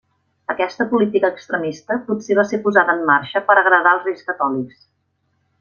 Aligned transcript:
Aquesta 0.53 0.87
política 0.93 1.29
extremista 1.35 1.99
potser 2.09 2.39
va 2.41 2.47
ser 2.53 2.61
posada 2.65 2.97
en 2.97 3.07
marxa 3.13 3.45
per 3.51 3.61
agradar 3.65 3.93
als 3.99 4.09
Reis 4.11 4.29
Catòlics. 4.31 4.85